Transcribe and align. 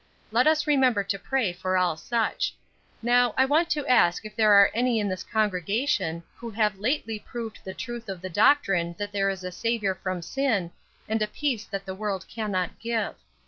Let 0.31 0.47
us 0.47 0.65
remember 0.65 1.03
to 1.03 1.19
pray 1.19 1.53
for 1.53 1.77
all 1.77 1.95
such. 1.95 2.55
Now, 3.03 3.35
I 3.37 3.45
want 3.45 3.69
to 3.69 3.85
ask 3.85 4.25
if 4.25 4.35
there 4.35 4.51
are 4.53 4.71
any 4.73 4.99
in 4.99 5.07
this 5.07 5.23
congregation 5.23 6.23
who 6.37 6.49
have 6.49 6.79
lately 6.79 7.19
proved 7.19 7.59
the 7.63 7.75
truth 7.75 8.09
of 8.09 8.19
the 8.19 8.27
doctrine 8.27 8.95
that 8.97 9.11
there 9.11 9.29
is 9.29 9.43
a 9.43 9.51
Saviour 9.51 9.93
from 9.93 10.23
sin, 10.23 10.71
and 11.07 11.21
a 11.21 11.27
peace 11.27 11.65
that 11.65 11.85
the 11.85 11.93
world 11.93 12.25
cannot 12.27 12.79
give. 12.79 13.13